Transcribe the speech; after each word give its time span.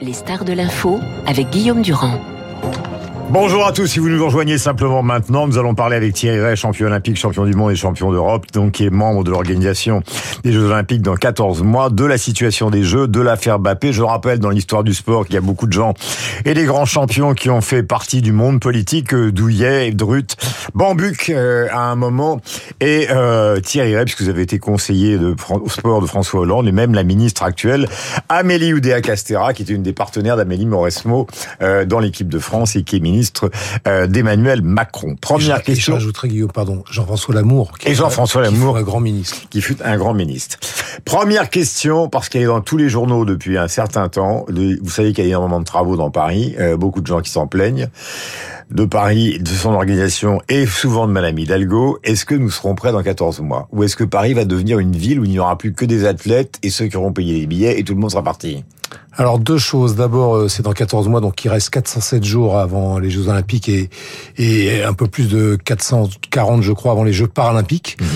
Les 0.00 0.12
stars 0.12 0.44
de 0.44 0.52
l'info 0.52 0.98
avec 1.26 1.50
Guillaume 1.50 1.82
Durand. 1.82 2.18
Bonjour 3.32 3.64
à 3.64 3.70
tous, 3.70 3.86
si 3.86 4.00
vous 4.00 4.08
nous 4.08 4.24
rejoignez 4.24 4.58
simplement 4.58 5.04
maintenant, 5.04 5.46
nous 5.46 5.56
allons 5.56 5.76
parler 5.76 5.94
avec 5.94 6.14
Thierry 6.14 6.40
Ray, 6.40 6.56
champion 6.56 6.88
olympique, 6.88 7.16
champion 7.16 7.44
du 7.44 7.52
monde 7.52 7.70
et 7.70 7.76
champion 7.76 8.10
d'Europe, 8.10 8.46
donc 8.52 8.72
qui 8.72 8.84
est 8.84 8.90
membre 8.90 9.22
de 9.22 9.30
l'organisation 9.30 10.02
des 10.42 10.50
Jeux 10.50 10.64
Olympiques 10.64 11.02
dans 11.02 11.14
14 11.14 11.62
mois, 11.62 11.90
de 11.90 12.04
la 12.04 12.18
situation 12.18 12.70
des 12.70 12.82
Jeux, 12.82 13.06
de 13.06 13.20
l'affaire 13.20 13.60
Bappé. 13.60 13.92
Je 13.92 14.02
rappelle 14.02 14.40
dans 14.40 14.50
l'histoire 14.50 14.82
du 14.82 14.94
sport 14.94 15.26
qu'il 15.26 15.36
y 15.36 15.38
a 15.38 15.42
beaucoup 15.42 15.68
de 15.68 15.72
gens 15.72 15.94
et 16.44 16.54
des 16.54 16.64
grands 16.64 16.86
champions 16.86 17.34
qui 17.34 17.50
ont 17.50 17.60
fait 17.60 17.84
partie 17.84 18.20
du 18.20 18.32
monde 18.32 18.58
politique, 18.58 19.14
euh, 19.14 19.30
Douillet, 19.30 19.92
Drut, 19.92 20.36
Bambuc 20.74 21.30
euh, 21.30 21.68
à 21.70 21.82
un 21.82 21.94
moment, 21.94 22.40
et 22.80 23.06
euh, 23.10 23.60
Thierry 23.60 23.94
Ray, 23.94 24.06
puisque 24.06 24.22
vous 24.22 24.28
avez 24.28 24.42
été 24.42 24.58
conseiller 24.58 25.16
au 25.16 25.68
sport 25.68 26.00
de 26.00 26.06
François 26.06 26.40
Hollande, 26.40 26.66
et 26.66 26.72
même 26.72 26.94
la 26.94 27.04
ministre 27.04 27.44
actuelle, 27.44 27.88
Amélie 28.28 28.74
Oudéa-Castera, 28.74 29.54
qui 29.54 29.62
était 29.62 29.74
une 29.74 29.84
des 29.84 29.92
partenaires 29.92 30.36
d'Amélie 30.36 30.66
Mauresmo 30.66 31.28
dans 31.60 32.00
l'équipe 32.00 32.28
de 32.28 32.40
France 32.40 32.74
et 32.74 32.82
qui 32.82 32.96
est 32.96 33.00
ministre 33.00 33.19
euh, 33.86 34.06
d'Emmanuel 34.06 34.62
Macron. 34.62 35.16
Première 35.20 35.60
et 35.60 35.62
question. 35.62 35.92
Je 35.94 35.98
rajouterais, 35.98 36.28
Guillaume, 36.28 36.52
pardon, 36.52 36.84
Jean-François 36.90 37.34
Lamour. 37.34 37.72
Et 37.84 37.94
Jean-François 37.94 38.42
Lamour. 38.42 38.76
un 38.76 38.82
grand 38.82 39.00
ministre. 39.00 39.36
Qui 39.50 39.60
fut 39.60 39.76
un 39.82 39.96
grand 39.96 40.14
ministre. 40.14 40.58
Première 41.04 41.50
question, 41.50 42.08
parce 42.08 42.28
qu'elle 42.28 42.42
est 42.42 42.46
dans 42.46 42.60
tous 42.60 42.76
les 42.76 42.88
journaux 42.88 43.24
depuis 43.24 43.58
un 43.58 43.68
certain 43.68 44.08
temps. 44.08 44.46
Vous 44.48 44.90
savez 44.90 45.12
qu'il 45.12 45.24
y 45.24 45.26
a 45.28 45.30
énormément 45.30 45.60
de 45.60 45.64
travaux 45.64 45.96
dans 45.96 46.10
Paris, 46.10 46.54
euh, 46.58 46.76
beaucoup 46.76 47.00
de 47.00 47.06
gens 47.06 47.20
qui 47.20 47.30
s'en 47.30 47.46
plaignent 47.46 47.88
de 48.70 48.84
Paris, 48.84 49.38
de 49.40 49.48
son 49.48 49.72
organisation 49.72 50.40
et 50.48 50.66
souvent 50.66 51.06
de 51.06 51.12
Madame 51.12 51.38
Hidalgo. 51.38 51.98
Est-ce 52.04 52.24
que 52.24 52.34
nous 52.34 52.50
serons 52.50 52.74
prêts 52.74 52.92
dans 52.92 53.02
14 53.02 53.40
mois? 53.40 53.68
Ou 53.72 53.82
est-ce 53.82 53.96
que 53.96 54.04
Paris 54.04 54.34
va 54.34 54.44
devenir 54.44 54.78
une 54.78 54.94
ville 54.94 55.20
où 55.20 55.24
il 55.24 55.30
n'y 55.30 55.38
aura 55.38 55.58
plus 55.58 55.72
que 55.72 55.84
des 55.84 56.04
athlètes 56.04 56.58
et 56.62 56.70
ceux 56.70 56.86
qui 56.86 56.96
auront 56.96 57.12
payé 57.12 57.40
les 57.40 57.46
billets 57.46 57.78
et 57.78 57.84
tout 57.84 57.94
le 57.94 58.00
monde 58.00 58.10
sera 58.10 58.22
parti? 58.22 58.64
Alors 59.16 59.38
deux 59.38 59.58
choses. 59.58 59.96
D'abord, 59.96 60.36
euh, 60.36 60.48
c'est 60.48 60.62
dans 60.62 60.72
14 60.72 61.08
mois, 61.08 61.20
donc 61.20 61.44
il 61.44 61.48
reste 61.48 61.70
407 61.70 62.24
jours 62.24 62.58
avant 62.58 62.98
les 62.98 63.10
Jeux 63.10 63.28
Olympiques 63.28 63.68
et, 63.68 64.82
un 64.82 64.92
peu 64.94 65.06
plus 65.06 65.28
de 65.28 65.58
440, 65.64 66.62
je 66.62 66.72
crois, 66.72 66.92
avant 66.92 67.04
les 67.04 67.12
Jeux 67.12 67.26
Paralympiques. 67.26 67.96
Mhm 68.00 68.06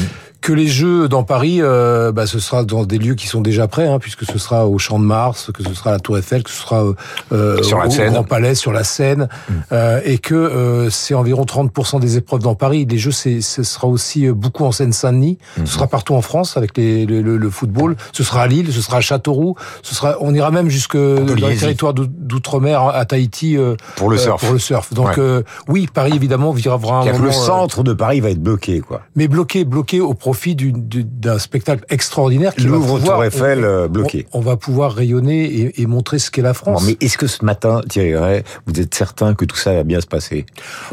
que 0.45 0.53
les 0.53 0.67
Jeux 0.67 1.09
dans 1.09 1.23
Paris, 1.23 1.61
euh, 1.63 2.13
bah, 2.13 2.27
ce 2.27 2.39
sera 2.39 2.65
dans 2.65 2.85
des 2.85 2.99
lieux 2.99 3.15
qui 3.15 3.29
sont 3.29 3.41
déjà 3.41 3.67
prêts, 3.67 3.89
hein, 3.89 3.99
puisque 3.99 4.27
ce 4.27 4.39
sera 4.39 4.69
au 4.69 4.77
Champ 4.77 4.99
de 4.99 5.05
Mars, 5.05 5.51
que 5.55 5.65
ce 5.65 5.73
sera 5.73 5.89
à 5.89 5.93
la 5.95 6.01
Tour 6.01 6.19
Eiffel, 6.19 6.43
que 6.43 6.51
ce 6.51 6.61
sera 6.61 6.85
euh, 7.33 7.63
sur 7.63 7.79
au, 7.79 7.89
Grand 7.89 8.25
Palais, 8.25 8.55
sur 8.55 8.71
la 8.71 8.85
Seine, 8.85 9.31
mm. 9.49 9.53
euh, 9.73 10.01
et 10.05 10.19
que 10.19 10.35
euh, 10.35 10.91
c'est 10.91 11.15
environ 11.15 11.45
30% 11.45 11.99
des 11.99 12.19
épreuves 12.19 12.43
dans 12.43 12.55
Paris. 12.55 12.87
Les 12.89 12.99
Jeux, 12.99 13.11
ce 13.11 13.41
sera 13.41 13.89
aussi 13.89 14.27
euh, 14.27 14.35
beaucoup 14.35 14.67
en 14.67 14.73
Seine-Saint-Denis, 14.73 15.39
ce 15.57 15.63
mm-hmm. 15.63 15.67
sera 15.67 15.87
partout 15.87 16.15
en 16.15 16.21
France 16.21 16.59
avec 16.59 16.77
les, 16.77 17.07
le, 17.07 17.23
le, 17.23 17.51
football, 17.51 17.97
ce 18.13 18.23
sera 18.23 18.43
à 18.43 18.47
Lille, 18.47 18.71
ce 18.71 18.83
sera 18.83 18.99
à 18.99 19.01
Châteauroux, 19.01 19.57
ce 19.83 19.95
sera, 19.95 20.17
on 20.21 20.35
ira 20.35 20.51
même 20.51 20.69
jusque 20.69 20.99
dans 20.99 21.49
les 21.49 21.57
territoires 21.57 21.95
d'outre-mer, 21.95 22.83
à 22.83 23.07
Tahiti, 23.07 23.57
pour 23.97 24.11
le 24.11 24.19
surf. 24.19 24.43
pour 24.43 24.53
le 24.53 24.59
surf. 24.59 24.93
Donc 24.93 25.19
oui, 25.69 25.89
Paris 25.91 26.13
évidemment 26.15 26.53
vivra 26.53 26.77
vraiment. 26.77 27.07
Le 27.19 27.33
centre 27.33 27.83
de 27.83 27.95
Paris 27.95 28.21
va 28.21 28.29
être 28.29 28.43
bloqué, 28.43 28.81
quoi. 28.81 29.01
Mais 29.17 29.27
bloqué, 29.27 29.65
bloqué 29.65 30.03
au 30.03 30.13
profit 30.13 30.34
profit 30.35 30.57
d'un 30.57 31.39
spectacle 31.39 31.85
extraordinaire 31.91 32.57
qui 32.57 32.63
Louvre 32.63 32.99
Tour 32.99 33.23
Eiffel 33.23 33.61
on, 33.61 33.63
euh, 33.63 33.89
bloqué. 33.89 34.27
On, 34.33 34.41
va 34.41 34.57
pouvoir 34.57 34.93
rayonner 34.93 35.45
et, 35.45 35.81
et 35.81 35.87
montrer 35.87 36.19
ce 36.19 36.33
qu'est 36.33 36.43
la 36.43 36.55
France. 36.55 36.83
mais 36.85 36.97
est-ce 37.01 37.17
que 37.17 37.29
ce 37.29 37.45
matin, 37.45 37.83
Thierry 37.89 38.43
vous 38.67 38.81
êtes 38.81 38.93
certain 38.95 39.35
que 39.35 39.45
tout 39.45 39.57
ça 39.57 39.73
va 39.73 39.85
bien 39.85 40.01
se 40.01 40.09
passer 40.09 40.45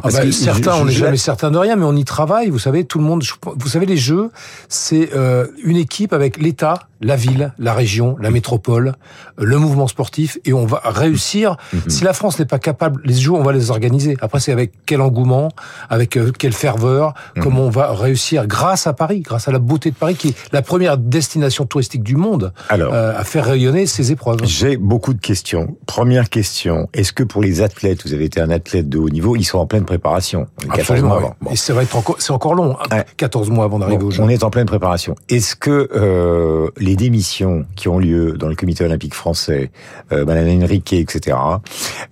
ah 0.03 0.09
bah, 0.11 0.31
Certains, 0.31 0.75
on 0.75 0.85
n'est 0.85 0.91
jamais 0.91 1.17
certain 1.17 1.49
de 1.49 1.57
rien, 1.57 1.75
mais 1.75 1.85
on 1.85 1.95
y 1.95 2.05
travaille. 2.05 2.49
Vous 2.49 2.59
savez, 2.59 2.85
tout 2.85 2.99
le 2.99 3.03
monde. 3.03 3.23
Vous 3.57 3.67
savez, 3.67 3.87
les 3.87 3.97
Jeux, 3.97 4.29
c'est 4.69 5.09
euh, 5.15 5.47
une 5.63 5.77
équipe 5.77 6.13
avec 6.13 6.37
l'État, 6.37 6.87
la 7.01 7.15
ville, 7.15 7.53
la 7.57 7.73
région, 7.73 8.15
la 8.19 8.31
métropole, 8.31 8.93
le 9.37 9.57
mouvement 9.57 9.87
sportif, 9.87 10.37
et 10.45 10.53
on 10.53 10.65
va 10.65 10.81
réussir. 10.83 11.57
Mhm. 11.73 11.81
Si 11.87 12.03
la 12.03 12.13
France 12.13 12.39
n'est 12.39 12.45
pas 12.45 12.59
capable, 12.59 13.01
les 13.05 13.15
Jeux, 13.15 13.31
on 13.31 13.43
va 13.43 13.53
les 13.53 13.71
organiser. 13.71 14.17
Après, 14.21 14.39
c'est 14.39 14.51
avec 14.51 14.71
quel 14.85 15.01
engouement, 15.01 15.49
avec 15.89 16.17
euh, 16.17 16.31
quelle 16.31 16.53
ferveur, 16.53 17.13
mhm. 17.35 17.43
comment 17.43 17.61
on 17.61 17.69
va 17.69 17.93
réussir 17.93 18.47
grâce 18.47 18.87
à 18.87 18.93
Paris 18.93 19.21
grâce 19.21 19.47
à 19.47 19.51
la 19.51 19.59
beauté 19.59 19.91
de 19.91 19.95
Paris, 19.95 20.15
qui 20.15 20.29
est 20.29 20.35
la 20.51 20.61
première 20.61 20.97
destination 20.97 21.65
touristique 21.65 22.03
du 22.03 22.15
monde 22.15 22.53
Alors, 22.69 22.93
euh, 22.93 23.17
à 23.17 23.23
faire 23.23 23.45
rayonner 23.45 23.85
ces 23.85 24.11
épreuves. 24.11 24.39
J'ai 24.43 24.77
beaucoup 24.77 25.13
de 25.13 25.19
questions. 25.19 25.75
Première 25.85 26.29
question, 26.29 26.89
est-ce 26.93 27.13
que 27.13 27.23
pour 27.23 27.41
les 27.41 27.61
athlètes, 27.61 28.05
vous 28.05 28.13
avez 28.13 28.25
été 28.25 28.39
un 28.39 28.49
athlète 28.49 28.89
de 28.89 28.97
haut 28.97 29.09
niveau, 29.09 29.35
ils 29.35 29.43
sont 29.43 29.59
en 29.59 29.65
pleine 29.65 29.85
préparation? 29.85 30.47
Absolument, 30.69 31.35
Et 31.49 31.55
ça 31.55 31.73
va 31.73 31.83
être 31.83 31.95
encore, 31.95 32.15
c'est 32.19 32.31
encore 32.31 32.55
long, 32.55 32.77
14 33.17 33.49
hein, 33.49 33.53
mois 33.53 33.65
avant 33.65 33.79
d'arriver 33.79 34.03
au 34.03 34.11
Jeux. 34.11 34.23
On 34.23 34.29
est 34.29 34.43
en 34.43 34.49
pleine 34.49 34.65
préparation. 34.65 35.15
Est-ce 35.29 35.55
que 35.55 35.89
euh, 35.93 36.69
les 36.77 36.90
démissions 36.95 37.65
qui 37.75 37.87
ont 37.87 37.99
lieu 37.99 38.33
dans 38.33 38.47
le 38.47 38.55
comité 38.55 38.83
olympique 38.83 39.13
français, 39.13 39.71
euh, 40.11 40.25
Madame 40.25 40.47
Enrique, 40.63 40.93
etc., 40.93 41.37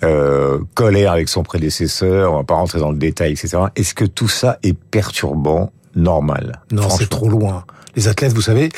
euh, 0.03 0.59
colère 0.73 1.12
avec 1.12 1.29
son 1.29 1.44
prédécesseur, 1.44 2.34
on 2.34 2.38
va 2.38 2.44
pas 2.44 2.56
rentrer 2.56 2.79
dans 2.79 2.91
le 2.91 2.97
détail, 2.97 3.31
etc., 3.31 3.57
est-ce 3.75 3.94
que 3.94 4.06
tout 4.06 4.28
ça 4.28 4.59
est 4.63 4.78
perturbant 4.78 5.72
normal? 5.95 6.62
Non, 6.72 6.90
c'est 6.90 7.09
trop 7.09 7.29
loin. 7.29 7.66
Les 7.95 8.07
athlètes, 8.07 8.34
vous 8.34 8.41
savez, 8.41 8.69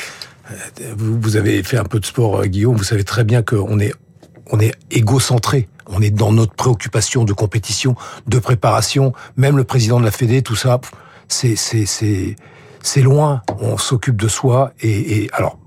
euh, 0.50 0.94
vous, 0.96 1.36
avez 1.36 1.62
fait 1.62 1.78
un 1.78 1.84
peu 1.84 2.00
de 2.00 2.06
sport, 2.06 2.40
euh, 2.40 2.46
Guillaume, 2.46 2.76
vous 2.76 2.84
savez 2.84 3.04
très 3.04 3.24
bien 3.24 3.42
qu'on 3.42 3.78
est, 3.78 3.92
on 4.50 4.60
est 4.60 4.74
égocentré. 4.90 5.68
On 5.86 6.00
est 6.00 6.10
dans 6.10 6.32
notre 6.32 6.54
préoccupation 6.54 7.24
de 7.24 7.32
compétition, 7.32 7.96
de 8.26 8.38
préparation. 8.38 9.12
Même 9.36 9.56
le 9.56 9.64
président 9.64 10.00
de 10.00 10.04
la 10.04 10.10
Fédé, 10.10 10.42
tout 10.42 10.56
ça, 10.56 10.80
c'est, 11.28 11.56
c'est, 11.56 11.86
c'est, 11.86 12.36
c'est 12.82 13.02
loin. 13.02 13.42
On 13.60 13.76
s'occupe 13.76 14.16
de 14.16 14.28
soi. 14.28 14.72
Et, 14.80 15.24
et 15.24 15.30
alors, 15.32 15.58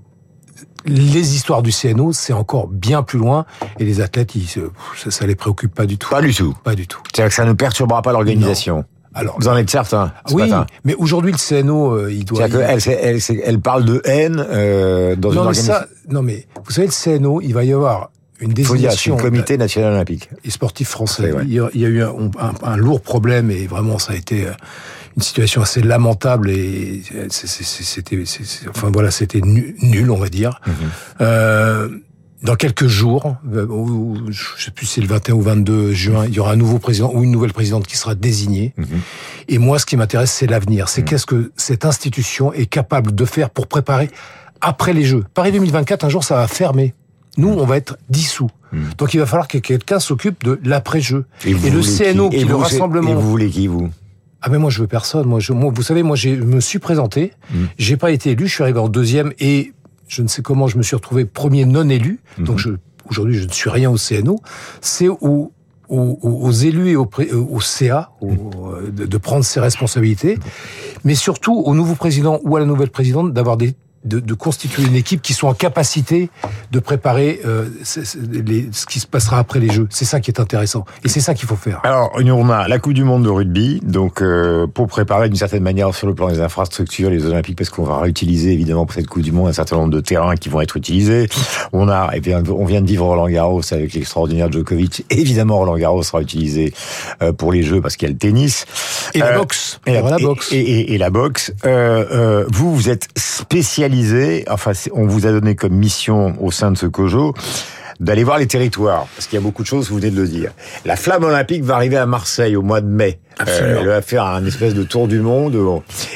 les 0.86 1.34
histoires 1.34 1.62
du 1.62 1.70
CNO, 1.72 2.12
c'est 2.12 2.32
encore 2.32 2.68
bien 2.68 3.02
plus 3.02 3.18
loin. 3.18 3.44
Et 3.78 3.84
les 3.84 4.00
athlètes, 4.00 4.34
ils, 4.34 4.48
ça, 4.48 5.10
ça 5.10 5.26
les 5.26 5.34
préoccupe 5.34 5.74
pas 5.74 5.86
du 5.86 5.98
tout. 5.98 6.10
Pas 6.10 6.22
du 6.22 6.34
tout. 6.34 6.54
Pas 6.64 6.74
du 6.74 6.86
tout. 6.86 7.00
C'est-à-dire 7.12 7.30
que 7.30 7.34
ça 7.34 7.44
ne 7.44 7.52
perturbera 7.52 8.02
pas 8.02 8.12
l'organisation. 8.12 8.84
Alors, 9.16 9.36
vous 9.40 9.48
en 9.48 9.56
êtes 9.56 9.70
certain 9.70 10.12
Oui, 10.30 10.52
mais 10.84 10.94
aujourd'hui 10.94 11.32
le 11.32 11.38
CNO, 11.38 11.92
euh, 11.92 12.12
il 12.12 12.26
doit. 12.26 12.46
Elle, 12.48 12.80
elle, 12.86 13.18
elle, 13.44 13.60
parle 13.60 13.86
de 13.86 14.02
haine 14.04 14.44
euh, 14.50 15.16
dans 15.16 15.32
non, 15.32 15.42
une 15.44 15.48
mais 15.48 15.54
ça, 15.54 15.86
non 16.10 16.22
mais 16.22 16.46
vous 16.62 16.70
savez 16.70 16.88
le 16.88 17.18
CNO, 17.18 17.40
il 17.40 17.54
va 17.54 17.64
y 17.64 17.72
avoir 17.72 18.10
une 18.40 18.52
désignation. 18.52 19.16
Dire, 19.16 19.24
Comité 19.24 19.56
national 19.56 19.94
olympique 19.94 20.28
et 20.44 20.50
sportif 20.50 20.88
français. 20.88 21.32
Il, 21.44 21.54
y 21.54 21.58
a, 21.58 21.70
il, 21.72 21.80
y 21.80 21.86
a, 21.86 21.88
eu 21.88 22.02
un, 22.02 22.30
un, 22.62 22.76
lourd 22.76 23.00
problème 23.00 23.50
et 23.50 23.66
vraiment 23.66 23.98
ça 23.98 24.12
a 24.12 24.16
été 24.16 24.48
euh, 24.48 24.52
une 25.16 25.22
situation 25.22 25.62
assez 25.62 25.80
lamentable 25.80 26.50
et 26.50 27.02
c'était, 27.30 28.22
enfin 28.68 28.90
voilà, 28.92 29.10
c'était 29.10 29.40
nul, 29.40 30.10
on 30.10 30.16
va 30.16 30.28
dire. 30.28 30.60
Mm 30.66 30.72
euh, 31.20 31.88
dans 32.42 32.54
quelques 32.54 32.86
jours, 32.86 33.36
euh, 33.52 33.66
je 34.28 34.64
sais 34.64 34.70
plus 34.70 34.86
si 34.86 34.94
c'est 34.94 35.00
le 35.00 35.06
21 35.06 35.34
ou 35.34 35.40
22 35.40 35.92
juin, 35.92 36.26
il 36.26 36.34
y 36.34 36.38
aura 36.38 36.52
un 36.52 36.56
nouveau 36.56 36.78
président 36.78 37.10
ou 37.12 37.24
une 37.24 37.30
nouvelle 37.30 37.52
présidente 37.52 37.86
qui 37.86 37.96
sera 37.96 38.14
désignée. 38.14 38.74
Mhm. 38.76 38.86
Et 39.48 39.58
moi, 39.58 39.78
ce 39.78 39.86
qui 39.86 39.96
m'intéresse, 39.96 40.32
c'est 40.32 40.46
l'avenir. 40.46 40.88
C'est 40.88 41.00
mhm. 41.00 41.08
qu'est-ce 41.08 41.26
que 41.26 41.52
cette 41.56 41.84
institution 41.84 42.52
est 42.52 42.66
capable 42.66 43.14
de 43.14 43.24
faire 43.24 43.50
pour 43.50 43.66
préparer 43.66 44.10
après 44.60 44.92
les 44.92 45.04
Jeux. 45.04 45.24
Paris 45.34 45.52
2024, 45.52 46.04
un 46.04 46.08
jour, 46.08 46.24
ça 46.24 46.36
va 46.36 46.46
fermer. 46.46 46.94
Nous, 47.36 47.50
mhm. 47.50 47.58
on 47.58 47.64
va 47.64 47.76
être 47.76 47.98
dissous. 48.08 48.50
Donc, 48.98 49.14
il 49.14 49.20
va 49.20 49.26
falloir 49.26 49.48
que 49.48 49.56
quelqu'un 49.56 49.98
s'occupe 49.98 50.44
de 50.44 50.60
l'après-jeu. 50.62 51.24
Et, 51.46 51.54
le 51.54 51.80
CNO, 51.80 52.28
qui, 52.28 52.44
le 52.44 52.56
rassemblement. 52.56 53.10
Et 53.10 53.14
vous 53.14 53.30
voulez 53.30 53.48
qui, 53.48 53.68
vous? 53.68 53.90
Ah 54.42 54.48
mais 54.50 54.58
moi 54.58 54.70
je 54.70 54.80
veux 54.80 54.86
personne. 54.86 55.26
Moi, 55.26 55.40
je, 55.40 55.52
moi 55.52 55.72
vous 55.74 55.82
savez, 55.82 56.02
moi 56.02 56.16
je 56.16 56.30
me 56.30 56.60
suis 56.60 56.78
présenté, 56.78 57.32
j'ai 57.78 57.96
pas 57.96 58.10
été 58.10 58.30
élu, 58.30 58.46
je 58.46 58.54
suis 58.54 58.62
arrivé 58.62 58.78
en 58.78 58.88
deuxième 58.88 59.32
et 59.38 59.72
je 60.08 60.22
ne 60.22 60.28
sais 60.28 60.42
comment 60.42 60.68
je 60.68 60.78
me 60.78 60.82
suis 60.82 60.96
retrouvé 60.96 61.24
premier 61.24 61.64
non 61.64 61.88
élu, 61.88 62.20
donc 62.38 62.64
mhm. 62.64 62.78
aujourd'hui 63.08 63.38
je 63.38 63.46
ne 63.46 63.52
suis 63.52 63.70
rien 63.70 63.90
au 63.90 63.96
CNO, 63.96 64.40
c'est 64.80 65.08
aux, 65.08 65.52
aux, 65.88 66.50
élus 66.52 66.90
et 66.90 66.96
au, 66.96 67.08
au 67.50 67.60
CA 67.60 68.10
mhm. 68.22 68.90
de, 68.92 69.06
de, 69.06 69.18
prendre 69.18 69.44
ses 69.44 69.60
responsabilités, 69.60 70.38
mais 71.04 71.14
surtout 71.14 71.54
au 71.54 71.74
nouveau 71.74 71.94
président 71.94 72.40
ou 72.44 72.56
à 72.56 72.60
la 72.60 72.66
nouvelle 72.66 72.90
présidente 72.90 73.32
d'avoir 73.32 73.56
des 73.56 73.74
de, 74.06 74.20
de, 74.20 74.34
constituer 74.34 74.84
une 74.84 74.94
équipe 74.94 75.20
qui 75.20 75.34
soit 75.34 75.50
en 75.50 75.54
capacité 75.54 76.30
de 76.70 76.78
préparer 76.78 77.40
euh, 77.44 77.68
les, 78.30 78.68
ce 78.72 78.86
qui 78.86 79.00
se 79.00 79.06
passera 79.06 79.38
après 79.38 79.60
les 79.60 79.70
Jeux. 79.70 79.88
C'est 79.90 80.04
ça 80.04 80.20
qui 80.20 80.30
est 80.30 80.40
intéressant. 80.40 80.84
Et 81.04 81.08
c'est 81.08 81.20
ça 81.20 81.34
qu'il 81.34 81.48
faut 81.48 81.56
faire. 81.56 81.80
Alors, 81.84 82.12
on 82.16 82.50
a 82.50 82.68
la 82.68 82.78
Coupe 82.78 82.92
du 82.92 83.04
Monde 83.04 83.24
de 83.24 83.28
rugby, 83.28 83.80
donc 83.82 84.22
euh, 84.22 84.66
pour 84.66 84.86
préparer 84.86 85.28
d'une 85.28 85.36
certaine 85.36 85.62
manière 85.62 85.94
sur 85.94 86.06
le 86.06 86.14
plan 86.14 86.28
des 86.28 86.40
infrastructures, 86.40 87.10
les 87.10 87.24
Olympiques, 87.24 87.56
parce 87.58 87.70
qu'on 87.70 87.84
va 87.84 87.98
réutiliser 87.98 88.52
évidemment 88.52 88.86
pour 88.86 88.94
cette 88.94 89.06
Coupe 89.06 89.22
du 89.22 89.32
Monde 89.32 89.48
un 89.48 89.52
certain 89.52 89.76
nombre 89.76 89.92
de 89.92 90.00
terrains 90.00 90.36
qui 90.36 90.48
vont 90.48 90.60
être 90.60 90.76
utilisés. 90.76 91.28
On 91.72 91.88
a, 91.88 92.10
et 92.14 92.20
bien, 92.20 92.42
on 92.48 92.64
vient 92.64 92.80
de 92.80 92.86
vivre 92.86 93.06
Roland 93.06 93.28
Garros 93.28 93.62
avec 93.72 93.94
l'extraordinaire 93.94 94.50
Djokovic. 94.50 95.04
Évidemment, 95.10 95.58
Roland 95.58 95.76
Garros 95.76 96.02
sera 96.02 96.20
utilisé 96.20 96.72
euh, 97.22 97.32
pour 97.32 97.52
les 97.52 97.62
Jeux 97.62 97.80
parce 97.80 97.96
qu'il 97.96 98.08
y 98.08 98.10
a 98.10 98.12
le 98.12 98.18
tennis. 98.18 98.66
Et 99.14 99.18
la 99.18 99.38
boxe. 99.38 99.80
Et, 99.86 99.94
la, 99.94 100.18
boxe. 100.18 100.52
Et, 100.52 100.60
et, 100.60 100.94
et 100.94 100.98
la 100.98 101.10
boxe. 101.10 101.52
vous, 101.64 102.74
vous 102.74 102.88
êtes 102.88 103.08
enfin, 104.48 104.72
on 104.92 105.06
vous 105.06 105.26
a 105.26 105.30
donné 105.30 105.54
comme 105.54 105.74
mission 105.74 106.34
au 106.42 106.50
sein 106.50 106.70
de 106.70 106.76
ce 106.76 106.86
COJO 106.86 107.34
d'aller 108.00 108.24
voir 108.24 108.38
les 108.38 108.46
territoires, 108.46 109.06
parce 109.14 109.26
qu'il 109.26 109.38
y 109.38 109.42
a 109.42 109.42
beaucoup 109.42 109.62
de 109.62 109.66
choses, 109.66 109.88
vous 109.88 109.96
venez 109.96 110.10
de 110.10 110.20
le 110.20 110.28
dire. 110.28 110.52
La 110.84 110.96
flamme 110.96 111.24
olympique 111.24 111.64
va 111.64 111.76
arriver 111.76 111.96
à 111.96 112.06
Marseille 112.06 112.56
au 112.56 112.62
mois 112.62 112.80
de 112.80 112.86
mai. 112.86 113.18
Euh, 113.46 113.78
elle 113.80 113.86
va 113.86 114.02
faire 114.02 114.24
un 114.24 114.44
espèce 114.44 114.74
de 114.74 114.82
tour 114.82 115.08
du 115.08 115.20
monde, 115.20 115.56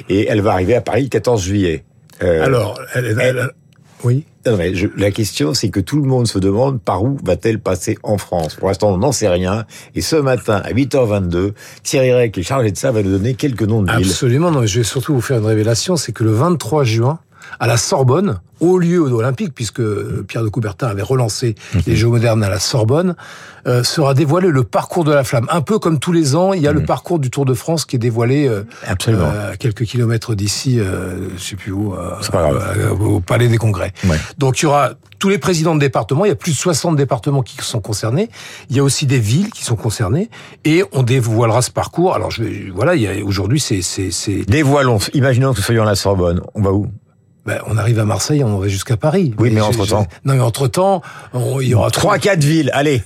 et 0.09 0.27
elle 0.29 0.43
va 0.43 0.53
arriver 0.53 0.75
à 0.75 0.81
Paris 0.81 1.05
le 1.05 1.09
14 1.09 1.43
juillet. 1.43 1.85
Euh, 2.23 2.44
Alors, 2.44 2.79
elle, 2.94 3.50
Oui. 4.05 4.27
Non, 4.47 4.56
mais 4.56 4.75
je, 4.75 4.87
la 4.97 5.11
question, 5.11 5.53
c'est 5.53 5.69
que 5.69 5.81
tout 5.81 5.97
le 5.97 6.09
monde 6.09 6.27
se 6.27 6.38
demande 6.38 6.81
par 6.81 7.03
où 7.03 7.19
va-t-elle 7.23 7.61
passer 7.61 7.99
en 8.03 8.17
France. 8.17 8.55
Pour 8.55 8.69
l'instant, 8.69 8.88
on 8.91 8.97
n'en 8.97 9.12
sait 9.12 9.29
rien. 9.29 9.67
Et 9.94 10.00
ce 10.00 10.17
matin, 10.17 10.62
à 10.65 10.73
8h22, 10.73 11.53
Thierry 11.82 12.12
Rey, 12.15 12.31
qui 12.31 12.41
est 12.41 12.43
chargé 12.43 12.71
de 12.71 12.77
ça, 12.79 12.91
va 12.91 13.03
nous 13.03 13.11
donner 13.11 13.35
quelques 13.35 13.62
noms 13.62 13.82
de 13.82 13.93
villes. 13.93 14.06
Absolument. 14.06 14.50
Non, 14.50 14.62
mais 14.62 14.67
je 14.67 14.79
vais 14.79 14.85
surtout 14.85 15.15
vous 15.15 15.21
faire 15.21 15.38
une 15.38 15.47
révélation. 15.47 15.97
C'est 15.97 16.12
que 16.12 16.25
le 16.25 16.32
23 16.32 16.85
juin, 16.85 17.19
à 17.58 17.67
la 17.67 17.76
Sorbonne, 17.76 18.41
au 18.61 18.79
lieu 18.79 19.00
olympique, 19.00 19.52
puisque 19.55 19.81
Pierre 20.26 20.43
de 20.43 20.49
Coubertin 20.49 20.87
avait 20.88 21.02
relancé 21.02 21.55
Mhm. 21.75 21.81
les 21.87 21.97
Jeux 21.97 22.08
modernes 22.08 22.43
à 22.44 22.50
la 22.50 22.58
Sorbonne, 22.58 23.17
euh, 23.67 23.82
sera 23.82 24.14
dévoilé 24.14 24.49
le 24.49 24.64
parcours 24.64 25.05
de 25.05 25.12
la 25.12 25.25
flamme. 25.25 25.47
Un 25.50 25.61
peu 25.62 25.79
comme 25.79 25.99
tous 25.99 26.12
les 26.12 26.35
ans, 26.37 26.52
il 26.52 26.62
y 26.62 26.69
a 26.69 26.73
le 26.73 26.82
parcours 26.85 27.19
du 27.19 27.31
Tour 27.31 27.44
de 27.44 27.55
France 27.55 27.85
qui 27.85 27.97
est 27.97 27.99
dévoilé 27.99 28.47
euh, 28.49 28.61
Mhm. 28.61 28.67
Absolument. 28.88 29.25
euh, 29.32 29.52
à 29.52 29.56
quelques 29.56 29.85
kilomètres 29.85 30.35
d'ici, 30.35 30.79
euh, 30.79 31.29
je 31.37 31.43
sais 31.43 31.56
plus 31.56 31.73
où, 31.73 31.94
euh, 31.94 32.11
euh, 32.35 32.91
au 32.91 33.20
Palais 33.20 33.49
des 33.49 33.58
Congrès. 33.58 33.93
Ouais. 34.08 34.17
Donc 34.38 34.61
il 34.61 34.64
y 34.64 34.67
aura 34.67 34.91
tous 35.19 35.29
les 35.29 35.37
présidents 35.38 35.75
de 35.75 35.81
départements, 35.81 36.25
il 36.25 36.29
y 36.29 36.32
a 36.32 36.35
plus 36.37 36.53
de 36.53 36.56
60 36.56 36.96
départements 36.96 37.43
qui 37.43 37.56
sont 37.61 37.81
concernés, 37.81 38.31
il 38.70 38.76
y 38.76 38.79
a 38.79 38.82
aussi 38.82 39.05
des 39.05 39.19
villes 39.19 39.50
qui 39.50 39.64
sont 39.64 39.76
concernées, 39.76 40.31
et 40.64 40.82
on 40.93 41.03
dévoilera 41.03 41.61
ce 41.61 41.70
parcours. 41.70 42.14
Alors 42.14 42.31
je 42.31 42.43
vais, 42.43 42.70
voilà, 42.75 42.94
il 42.94 43.03
y 43.03 43.06
a- 43.06 43.23
aujourd'hui 43.25 43.61
c'est 43.61 43.82
c'est 43.82 44.11
c'est 44.11 44.44
Dévoilons. 44.49 44.99
Imaginons 45.12 45.53
que 45.53 45.58
nous 45.58 45.62
soyons 45.62 45.82
à 45.82 45.87
la 45.87 45.94
Sorbonne. 45.94 46.41
On 46.55 46.62
va 46.62 46.73
où? 46.73 46.87
Ben, 47.50 47.58
on 47.67 47.76
arrive 47.76 47.99
à 47.99 48.05
Marseille, 48.05 48.44
on 48.44 48.58
va 48.58 48.69
jusqu'à 48.69 48.97
Paris. 48.97 49.35
Oui, 49.38 49.50
mais 49.52 49.61
entre-temps. 49.61 50.06
Non, 50.25 50.35
mais 50.35 50.41
entre-temps, 50.41 51.02
on- 51.35 51.61
il 51.61 51.69
y 51.69 51.75
aura 51.75 51.91
Trois, 51.91 52.19
quatre 52.19 52.44
villes. 52.44 52.70
Allez. 52.73 53.02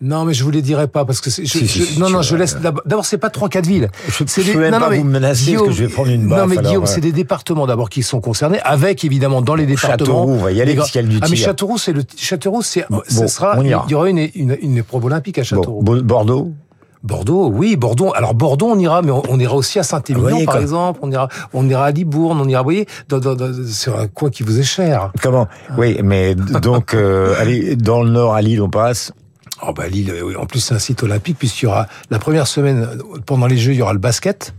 Non, 0.00 0.24
mais 0.24 0.34
je 0.34 0.42
vous 0.42 0.50
les 0.50 0.62
dirai 0.62 0.88
pas 0.88 1.04
parce 1.04 1.20
que 1.20 1.30
c'est. 1.30 1.44
je- 1.46 1.50
Si, 1.58 1.66
je- 1.66 1.82
si, 1.84 1.98
non, 2.00 2.10
non, 2.10 2.20
je 2.20 2.34
laisse. 2.34 2.58
D'abord, 2.60 2.82
d'abord, 2.84 3.06
c'est 3.06 3.16
pas 3.18 3.30
trois, 3.30 3.48
quatre 3.48 3.66
villes. 3.68 3.88
Je- 4.08 4.24
je 4.26 4.52
peux 4.52 4.58
même 4.58 4.72
non, 4.72 4.78
pas 4.80 4.84
non, 4.86 4.90
mais 4.90 4.98
vous 4.98 5.04
menacer 5.04 5.54
parce 5.54 5.68
que 5.68 5.72
je 5.72 5.84
vais 5.84 5.88
prendre 5.88 6.10
une 6.10 6.24
Non, 6.24 6.36
baffe, 6.36 6.48
mais 6.48 6.58
alors, 6.58 6.70
Guillaume, 6.70 6.84
ouais. 6.84 6.90
c'est 6.90 7.00
des 7.00 7.12
départements 7.12 7.66
d'abord 7.68 7.88
qui 7.88 8.02
sont 8.02 8.20
concernés, 8.20 8.58
avec 8.64 9.04
évidemment 9.04 9.40
dans 9.40 9.54
les 9.54 9.64
départements. 9.66 9.98
Châteauroux, 9.98 10.32
on 10.32 10.36
va 10.42 10.50
y 10.52 10.60
aller, 10.60 10.74
parce 10.74 10.90
du 10.92 11.18
Ah, 11.22 11.26
mais. 11.30 11.36
Châteauroux, 11.36 11.78
c'est 11.78 11.92
le 11.92 12.02
Châteauroux, 12.16 12.62
c'est. 12.62 12.84
Bon, 12.90 13.00
ce 13.08 13.26
sera. 13.28 13.56
Il 13.62 13.68
y 13.90 13.94
aura 13.94 14.10
une 14.10 14.28
une, 14.34 14.58
une 14.60 14.78
épreuve 14.78 15.04
olympique 15.04 15.38
à 15.38 15.44
Châteauroux. 15.44 15.82
Bo- 15.82 16.02
Bordeaux. 16.02 16.52
Bordeaux, 17.04 17.48
oui, 17.52 17.76
Bordeaux. 17.76 18.12
Alors 18.14 18.34
Bordeaux, 18.34 18.66
on 18.66 18.78
ira, 18.78 19.02
mais 19.02 19.10
on, 19.10 19.22
on 19.28 19.38
ira 19.38 19.54
aussi 19.54 19.78
à 19.78 19.82
Saint-Émilion, 19.82 20.44
par 20.46 20.56
exemple. 20.56 20.98
On 21.02 21.12
ira, 21.12 21.28
on 21.52 21.68
ira 21.68 21.84
à 21.84 21.90
Libourne, 21.90 22.40
on 22.40 22.48
ira, 22.48 22.62
vous 22.62 22.66
voyez, 22.66 22.86
dans, 23.08 23.18
dans, 23.18 23.34
dans, 23.34 23.52
sur 23.68 24.00
un 24.00 24.08
coin 24.08 24.30
qui 24.30 24.42
vous 24.42 24.58
est 24.58 24.64
cher. 24.64 25.12
Comment? 25.22 25.46
Oui, 25.76 26.00
mais 26.02 26.34
donc, 26.34 26.94
euh, 26.94 27.34
allez, 27.38 27.76
dans 27.76 28.02
le 28.02 28.10
nord, 28.10 28.34
à 28.34 28.40
Lille, 28.40 28.62
on 28.62 28.70
passe. 28.70 29.12
Oh 29.62 29.72
bah 29.72 29.86
Lille, 29.86 30.12
oui. 30.22 30.34
en 30.36 30.46
plus 30.46 30.58
c'est 30.58 30.74
un 30.74 30.80
site 30.80 31.02
olympique 31.04 31.38
puisqu'il 31.38 31.66
y 31.66 31.68
aura 31.68 31.86
la 32.10 32.18
première 32.18 32.46
semaine 32.46 32.88
pendant 33.24 33.46
les 33.46 33.56
Jeux, 33.56 33.72
il 33.72 33.78
y 33.78 33.82
aura 33.82 33.92
le 33.92 34.00
basket 34.00 34.52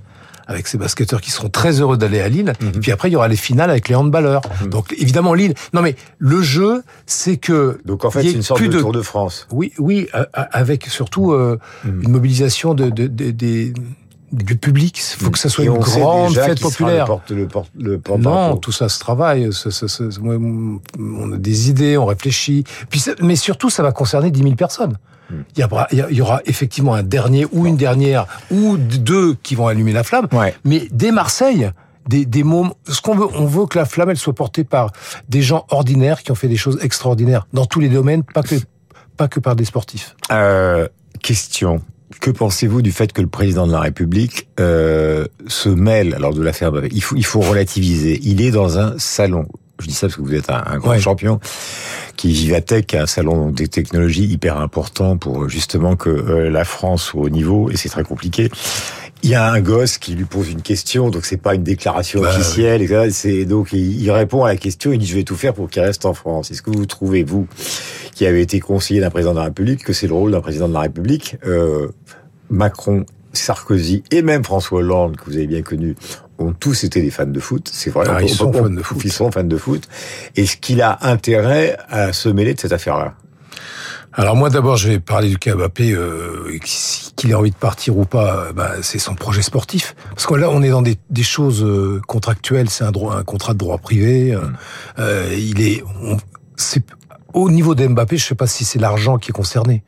avec 0.47 0.67
ces 0.67 0.77
basketteurs 0.77 1.21
qui 1.21 1.31
seront 1.31 1.49
très 1.49 1.79
heureux 1.81 1.97
d'aller 1.97 2.21
à 2.21 2.29
Lille. 2.29 2.53
Mhm. 2.61 2.71
Puis 2.81 2.91
après 2.91 3.09
il 3.09 3.13
y 3.13 3.15
aura 3.15 3.27
les 3.27 3.35
finales 3.35 3.69
avec 3.69 3.89
les 3.89 3.95
handballeurs. 3.95 4.41
Donc 4.69 4.93
évidemment 4.97 5.33
Lille. 5.33 5.53
Non 5.73 5.81
mais 5.81 5.95
le 6.19 6.41
jeu, 6.41 6.83
c'est 7.05 7.37
que 7.37 7.79
Donc, 7.85 8.05
en 8.05 8.11
fait, 8.11 8.21
c'est 8.23 8.31
une 8.31 8.41
sorte 8.41 8.59
plus 8.59 8.69
de, 8.69 8.79
Tour 8.79 8.91
de 8.91 9.01
France. 9.01 9.47
oui, 9.51 9.73
oui, 9.79 10.07
a- 10.13 10.27
a- 10.33 10.41
avec 10.57 10.85
surtout 10.85 11.31
euh, 11.33 11.59
Mhm. 11.83 12.01
une 12.03 12.11
mobilisation 12.11 12.73
de, 12.73 12.89
de, 12.89 13.07
de- 13.07 13.31
des- 13.31 13.73
du 14.31 14.55
public. 14.57 14.99
Il 14.99 15.23
faut 15.23 15.31
que 15.31 15.39
ça 15.39 15.49
soit 15.49 15.63
Et 15.63 15.67
une 15.67 15.77
grande 15.77 16.35
fête 16.35 16.59
populaire. 16.59 17.05
Le 17.05 17.07
porte, 17.07 17.31
le 17.31 17.47
porte, 17.99 18.17
le 18.19 18.23
Non, 18.23 18.57
tout 18.57 18.71
ça 18.71 18.89
se 18.89 18.99
travaille. 18.99 19.53
Ça- 19.53 19.71
ça- 19.71 19.87
ça- 19.87 20.03
moi, 20.21 20.35
on 20.99 21.31
a 21.33 21.37
des 21.37 21.69
idées, 21.69 21.97
on 21.97 22.05
réfléchit. 22.05 22.63
Puis, 22.89 23.03
mais 23.21 23.35
surtout, 23.35 23.69
ça 23.69 23.83
va 23.83 23.91
concerner 23.91 24.31
10 24.31 24.41
000 24.43 24.55
personnes. 24.55 24.97
Hmm. 25.29 25.41
Il 25.55 25.61
y, 25.61 25.63
aura, 25.63 25.87
il 25.91 25.99
y 25.99 26.23
effectivement 26.45 26.93
un 26.93 27.03
dernier 27.03 27.47
ou 27.51 27.65
une 27.65 27.77
dernière 27.77 28.27
ou 28.51 28.77
deux 28.77 29.35
qui 29.41 29.55
vont 29.55 29.67
allumer 29.67 29.91
la 29.93 30.03
flamme. 30.03 30.27
Ouais. 30.31 30.55
Mais 30.63 30.87
dès 30.91 31.11
Marseille, 31.11 31.71
des, 32.07 32.25
des 32.25 32.43
mômes, 32.43 32.73
ce 32.87 33.01
qu'on 33.01 33.15
veut, 33.15 33.27
on 33.35 33.45
veut 33.45 33.65
que 33.65 33.77
la 33.79 33.85
flamme, 33.85 34.11
elle 34.11 34.17
soit 34.17 34.35
portée 34.35 34.63
par 34.63 34.91
des 35.29 35.41
gens 35.41 35.65
ordinaires 35.69 36.21
qui 36.21 36.31
ont 36.31 36.35
fait 36.35 36.47
des 36.47 36.57
choses 36.57 36.77
extraordinaires 36.81 37.47
dans 37.53 37.65
tous 37.65 37.79
les 37.79 37.89
domaines, 37.89 38.23
pas 38.23 38.43
que, 38.43 38.55
pas 39.17 39.27
que 39.27 39.39
par 39.39 39.55
des 39.55 39.65
sportifs. 39.65 40.15
Euh, 40.31 40.87
question. 41.23 41.81
Que 42.21 42.31
pensez-vous 42.31 42.81
du 42.81 42.91
fait 42.91 43.13
que 43.13 43.21
le 43.21 43.27
président 43.27 43.67
de 43.67 43.71
la 43.71 43.79
République 43.81 44.47
euh, 44.59 45.25
se 45.47 45.69
mêle 45.69 46.13
alors 46.15 46.33
de 46.33 46.41
l'affaire 46.41 46.71
Mbappé 46.71 46.89
Il 46.91 47.03
faut 47.03 47.15
il 47.15 47.25
faut 47.25 47.41
relativiser. 47.41 48.19
Il 48.23 48.41
est 48.41 48.51
dans 48.51 48.79
un 48.79 48.97
salon. 48.97 49.45
Je 49.79 49.87
dis 49.87 49.93
ça 49.93 50.07
parce 50.07 50.15
que 50.15 50.21
vous 50.21 50.33
êtes 50.33 50.49
un, 50.49 50.63
un 50.65 50.77
grand 50.77 50.91
Ouais. 50.91 50.99
champion 50.99 51.39
qui 52.15 52.31
Vivatech, 52.31 52.93
un 52.95 53.07
salon 53.07 53.51
des 53.51 53.67
technologies 53.67 54.23
hyper 54.25 54.57
important 54.57 55.17
pour 55.17 55.49
justement 55.49 55.97
que 55.97 56.09
euh, 56.09 56.49
la 56.49 56.63
France 56.63 57.03
soit 57.03 57.21
au 57.23 57.29
niveau 57.29 57.69
et 57.69 57.75
c'est 57.75 57.89
très 57.89 58.03
compliqué. 58.03 58.49
Il 59.25 59.31
y 59.31 59.35
a 59.35 59.51
un 59.51 59.59
gosse 59.59 59.97
qui 59.97 60.13
lui 60.13 60.25
pose 60.25 60.51
une 60.51 60.61
question, 60.61 61.09
donc 61.09 61.25
c'est 61.25 61.37
pas 61.37 61.55
une 61.55 61.63
déclaration 61.63 62.21
Bah, 62.21 62.29
officielle. 62.29 62.83
etc. 62.83 63.07
C'est 63.11 63.45
donc 63.45 63.69
il, 63.73 63.99
il 64.01 64.11
répond 64.11 64.43
à 64.43 64.49
la 64.49 64.55
question. 64.55 64.91
Il 64.91 64.99
dit 64.99 65.07
je 65.07 65.15
vais 65.15 65.23
tout 65.23 65.35
faire 65.35 65.53
pour 65.55 65.67
qu'il 65.67 65.81
reste 65.81 66.05
en 66.05 66.13
France. 66.13 66.51
Est-ce 66.51 66.61
que 66.61 66.69
vous 66.69 66.85
trouvez 66.85 67.23
vous, 67.23 67.47
qui 68.13 68.27
avez 68.27 68.41
été 68.41 68.59
conseiller 68.59 69.01
d'un 69.01 69.09
président 69.09 69.33
de 69.33 69.39
la 69.39 69.45
République, 69.45 69.83
que 69.83 69.93
c'est 69.93 70.05
le 70.07 70.13
rôle 70.13 70.31
d'un 70.31 70.41
président 70.41 70.67
de 70.69 70.73
la 70.73 70.81
République 70.81 71.37
euh, 71.47 71.87
Macron, 72.51 73.03
Sarkozy 73.33 74.03
et 74.11 74.21
même 74.21 74.43
François 74.43 74.79
Hollande, 74.79 75.17
que 75.17 75.25
vous 75.25 75.35
avez 75.37 75.47
bien 75.47 75.63
connu, 75.63 75.95
ont 76.37 76.53
tous 76.53 76.83
été 76.83 77.01
des 77.01 77.09
fans 77.09 77.25
de 77.25 77.39
foot? 77.39 77.67
C'est 77.73 77.89
vrai. 77.89 78.05
Ah, 78.07 78.21
ils 78.21 78.29
sont 78.29 78.49
on- 78.49 78.53
fans 78.53 78.69
de 78.69 78.81
foot. 78.83 78.97
Ils 79.03 79.11
sont 79.11 79.31
fans 79.31 79.43
de 79.43 79.57
foot. 79.57 79.87
Est-ce 80.35 80.57
qu'il 80.57 80.81
a 80.83 80.99
intérêt 81.01 81.77
à 81.89 82.13
se 82.13 82.29
mêler 82.29 82.53
de 82.53 82.59
cette 82.59 82.73
affaire-là? 82.73 83.15
Alors 84.17 84.35
moi 84.37 84.49
d'abord 84.49 84.77
je 84.77 84.87
vais 84.89 84.99
parler 84.99 85.29
du 85.29 85.37
cas 85.37 85.55
Mbappé, 85.55 85.91
euh, 85.91 86.57
qu'il 87.15 87.31
ait 87.31 87.33
envie 87.33 87.51
de 87.51 87.55
partir 87.55 87.97
ou 87.97 88.05
pas, 88.05 88.37
euh, 88.45 88.53
bah, 88.53 88.71
c'est 88.81 88.99
son 88.99 89.13
projet 89.13 89.41
sportif. 89.41 89.93
Parce 90.09 90.25
que 90.25 90.35
là 90.35 90.49
on 90.49 90.61
est 90.61 90.69
dans 90.69 90.81
des, 90.81 90.97
des 91.09 91.23
choses 91.23 91.63
euh, 91.63 91.99
contractuelles, 92.07 92.69
c'est 92.69 92.85
un 92.85 92.91
droit, 92.91 93.15
un 93.17 93.23
contrat 93.23 93.53
de 93.53 93.57
droit 93.59 93.77
privé. 93.77 94.33
euh, 94.33 94.39
euh, 94.99 95.35
il 95.37 95.61
est, 95.61 95.83
on- 96.01 96.17
c'est 96.55 96.83
au 97.33 97.49
niveau 97.51 97.75
de 97.75 97.85
Mbappé, 97.85 98.15
je 98.17 98.25
sais 98.25 98.35
pas 98.35 98.47
si 98.47 98.63
c'est 98.63 98.79
l'argent 98.79 99.17
qui 99.17 99.31
est 99.31 99.33
concerné. 99.33 99.83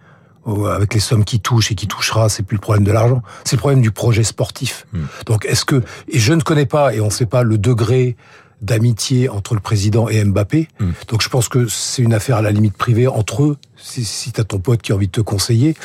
Avec 0.71 0.93
les 0.93 1.01
sommes 1.01 1.25
qui 1.25 1.41
touchent 1.41 1.73
et 1.73 1.75
qui 1.75 1.87
touchera, 1.87 2.29
c'est 2.29 2.41
plus 2.41 2.55
le 2.55 2.61
problème 2.61 2.85
de 2.85 2.91
l'argent, 2.93 3.21
c'est 3.43 3.57
le 3.57 3.59
problème 3.59 3.81
du 3.81 3.91
projet 3.91 4.23
sportif. 4.23 4.87
Hmm. 4.93 5.03
Donc 5.25 5.43
est-ce 5.45 5.65
que 5.65 5.83
et 6.07 6.19
je 6.19 6.31
ne 6.31 6.39
connais 6.41 6.65
pas 6.65 6.93
et 6.93 7.01
on 7.01 7.07
ne 7.07 7.11
sait 7.11 7.25
pas 7.25 7.43
le 7.43 7.57
degré 7.57 8.15
d'amitié 8.61 9.29
entre 9.29 9.53
le 9.53 9.59
président 9.59 10.09
et 10.09 10.23
Mbappé. 10.23 10.67
Hmm. 10.79 10.91
Donc 11.07 11.21
je 11.21 11.29
pense 11.29 11.47
que 11.49 11.67
c'est 11.67 12.01
une 12.01 12.13
affaire 12.13 12.37
à 12.37 12.41
la 12.41 12.51
limite 12.51 12.75
privée 12.77 13.07
entre 13.07 13.43
eux. 13.43 13.57
Si, 13.77 14.03
si 14.03 14.31
t'as 14.31 14.43
ton 14.43 14.59
pote 14.59 14.81
qui 14.81 14.91
a 14.91 14.95
envie 14.95 15.07
de 15.07 15.11
te 15.11 15.21
conseiller, 15.21 15.75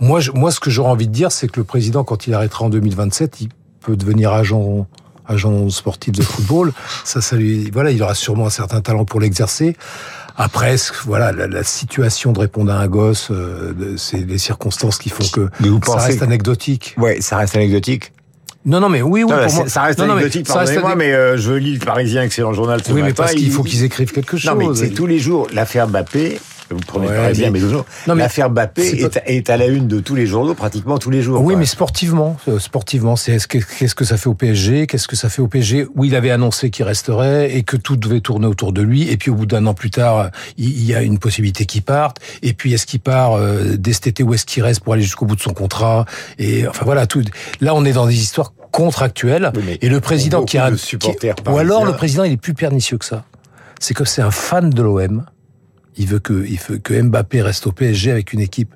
moi, 0.00 0.20
je, 0.20 0.30
moi, 0.30 0.50
ce 0.52 0.60
que 0.60 0.70
j'aurais 0.70 0.90
envie 0.90 1.08
de 1.08 1.12
dire, 1.12 1.32
c'est 1.32 1.48
que 1.48 1.58
le 1.58 1.64
président, 1.64 2.04
quand 2.04 2.26
il 2.28 2.34
arrêtera 2.34 2.64
en 2.66 2.70
2027, 2.70 3.40
il 3.40 3.48
peut 3.80 3.96
devenir 3.96 4.32
agent 4.32 4.86
agent 5.26 5.68
sportif 5.70 6.12
de 6.12 6.22
football. 6.22 6.72
Ça, 7.04 7.20
ça 7.20 7.36
lui, 7.36 7.70
voilà, 7.70 7.92
il 7.92 8.02
aura 8.02 8.14
sûrement 8.16 8.46
un 8.46 8.50
certain 8.50 8.80
talent 8.80 9.04
pour 9.04 9.20
l'exercer. 9.20 9.76
Après, 10.36 10.74
voilà, 11.04 11.30
la, 11.32 11.46
la 11.46 11.62
situation 11.62 12.32
de 12.32 12.40
répondre 12.40 12.72
à 12.72 12.76
un 12.80 12.88
gosse, 12.88 13.28
euh, 13.30 13.96
c'est 13.96 14.18
les 14.26 14.38
circonstances 14.38 14.98
qui 14.98 15.08
font 15.08 15.22
que 15.32 15.48
vous 15.60 15.74
ça 15.74 15.80
pensez 15.92 16.06
reste 16.06 16.18
que- 16.20 16.24
anecdotique. 16.24 16.94
Ouais, 16.98 17.20
ça 17.20 17.36
reste 17.36 17.54
anecdotique. 17.54 18.12
Non, 18.66 18.78
non, 18.78 18.90
mais 18.90 19.00
oui, 19.00 19.22
oui, 19.24 19.30
Non, 19.30 19.38
pour 19.38 19.50
c'est- 19.50 19.56
moi. 19.56 19.68
ça 19.68 19.82
reste 19.82 19.98
non, 19.98 20.06
non, 20.06 20.14
mais 20.16 20.20
anecdotique, 20.22 20.46
pardonnez-moi, 20.46 20.94
mais 20.94 21.12
euh, 21.14 21.38
je 21.38 21.52
lis 21.52 21.74
le 21.78 21.84
Parisien, 21.84 22.22
excellent 22.22 22.52
journal 22.52 22.82
ce 22.84 22.92
Oui, 22.92 23.00
mais 23.02 23.14
parce 23.14 23.32
qu'il 23.32 23.44
il- 23.46 23.50
faut 23.52 23.62
qu'ils 23.62 23.84
écrivent 23.84 24.12
quelque 24.12 24.36
chose. 24.36 24.50
Non, 24.50 24.54
mais 24.56 24.74
c'est 24.74 24.90
tous 24.90 25.06
les 25.06 25.18
jours 25.18 25.46
l'affaire 25.54 25.88
Mbappé. 25.88 26.38
Vous 26.70 26.78
prenez 26.86 27.08
Ouais, 27.08 27.16
Parisien, 27.16 27.46
mais- 27.46 27.58
mais 27.58 27.60
toujours. 27.60 27.84
Non, 28.06 28.14
mais 28.14 28.22
L'affaire 28.22 28.48
Mbappé 28.50 28.82
c'est 28.84 28.96
est, 29.00 29.08
pas- 29.14 29.20
est 29.26 29.50
à 29.50 29.56
la 29.56 29.66
une 29.66 29.88
de 29.88 30.00
tous 30.00 30.14
les 30.14 30.26
journaux, 30.26 30.54
pratiquement 30.54 30.98
tous 30.98 31.10
les 31.10 31.20
jours. 31.22 31.42
Oui, 31.42 31.56
mais 31.56 31.66
sportivement, 31.66 32.36
euh, 32.48 32.58
sportivement, 32.58 33.16
c'est 33.16 33.32
est-ce 33.32 33.48
que- 33.48 33.58
qu'est-ce 33.58 33.94
que 33.94 34.04
ça 34.04 34.16
fait 34.16 34.28
au 34.28 34.34
PSG 34.34 34.86
Qu'est-ce 34.86 35.08
que 35.08 35.16
ça 35.16 35.28
fait 35.28 35.42
au 35.42 35.48
PSG 35.48 35.86
Où 35.96 36.04
il 36.04 36.14
avait 36.14 36.30
annoncé 36.30 36.70
qu'il 36.70 36.84
resterait 36.84 37.54
et 37.56 37.62
que 37.64 37.76
tout 37.76 37.96
devait 37.96 38.20
tourner 38.20 38.46
autour 38.46 38.72
de 38.72 38.82
lui. 38.82 39.08
Et 39.10 39.16
puis 39.16 39.30
au 39.30 39.34
bout 39.34 39.46
d'un 39.46 39.66
an 39.66 39.74
plus 39.74 39.90
tard, 39.90 40.30
il 40.58 40.84
y 40.84 40.94
a 40.94 41.02
une 41.02 41.18
possibilité 41.18 41.66
qu'il 41.66 41.82
parte. 41.82 42.18
Et 42.42 42.52
puis 42.52 42.72
est-ce 42.72 42.86
qu'il 42.86 43.00
part 43.00 43.34
euh, 43.36 43.76
dès 43.76 43.92
cet 43.92 44.06
été 44.06 44.22
ou 44.22 44.34
est-ce 44.34 44.46
qu'il 44.46 44.62
reste 44.62 44.80
pour 44.80 44.92
aller 44.94 45.02
jusqu'au 45.02 45.26
bout 45.26 45.36
de 45.36 45.40
son 45.42 45.52
contrat 45.52 46.04
Et 46.38 46.66
enfin 46.68 46.84
voilà, 46.84 47.06
tout. 47.06 47.22
Là, 47.60 47.74
on 47.74 47.84
est 47.84 47.92
dans 47.92 48.06
des 48.06 48.14
histoires 48.14 48.52
contractuelles. 48.70 49.50
Oui, 49.56 49.78
et 49.80 49.88
le 49.88 50.00
président 50.00 50.44
qui 50.44 50.56
a 50.58 50.66
un 50.66 50.74
qui- 50.76 50.96
ou 51.48 51.58
alors 51.58 51.84
le 51.84 51.92
président, 51.94 52.22
il 52.24 52.32
est 52.32 52.36
plus 52.36 52.54
pernicieux 52.54 52.98
que 52.98 53.04
ça. 53.04 53.24
C'est 53.80 53.94
que 53.94 54.04
c'est 54.04 54.22
un 54.22 54.30
fan 54.30 54.70
de 54.70 54.82
l'OM. 54.82 55.24
Il 56.00 56.06
veut 56.06 56.18
que, 56.18 57.02
Mbappé 57.02 57.42
reste 57.42 57.66
au 57.66 57.72
PSG 57.72 58.10
avec 58.10 58.32
une 58.32 58.40
équipe 58.40 58.74